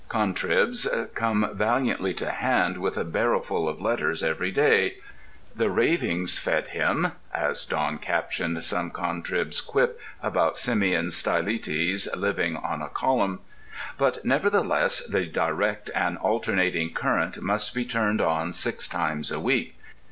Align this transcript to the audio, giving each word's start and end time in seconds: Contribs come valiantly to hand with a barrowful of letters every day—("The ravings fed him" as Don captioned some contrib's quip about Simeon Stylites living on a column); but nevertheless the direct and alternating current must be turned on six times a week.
Contribs 0.09 0.87
come 1.13 1.51
valiantly 1.53 2.11
to 2.15 2.31
hand 2.31 2.79
with 2.79 2.97
a 2.97 3.03
barrowful 3.03 3.69
of 3.69 3.79
letters 3.79 4.23
every 4.23 4.49
day—("The 4.49 5.69
ravings 5.69 6.39
fed 6.39 6.69
him" 6.69 7.11
as 7.35 7.65
Don 7.65 7.99
captioned 7.99 8.63
some 8.63 8.89
contrib's 8.89 9.61
quip 9.61 9.99
about 10.23 10.57
Simeon 10.57 11.11
Stylites 11.11 12.07
living 12.15 12.57
on 12.57 12.81
a 12.81 12.89
column); 12.89 13.41
but 13.99 14.25
nevertheless 14.25 15.05
the 15.05 15.27
direct 15.27 15.91
and 15.93 16.17
alternating 16.17 16.95
current 16.95 17.39
must 17.39 17.75
be 17.75 17.85
turned 17.85 18.21
on 18.21 18.53
six 18.53 18.87
times 18.87 19.31
a 19.31 19.39
week. 19.39 19.77